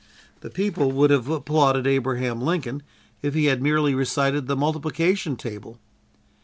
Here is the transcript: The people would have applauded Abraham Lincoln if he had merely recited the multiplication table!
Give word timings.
The 0.39 0.49
people 0.49 0.91
would 0.93 1.11
have 1.11 1.29
applauded 1.29 1.85
Abraham 1.85 2.41
Lincoln 2.41 2.81
if 3.21 3.35
he 3.35 3.45
had 3.45 3.61
merely 3.61 3.93
recited 3.93 4.47
the 4.47 4.55
multiplication 4.55 5.35
table! 5.35 5.77